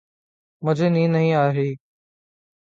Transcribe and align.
مجھے 0.61 0.89
نیند 0.89 1.11
نہیں 1.15 1.33
آ 1.33 1.47
رہی۔ 1.47 1.71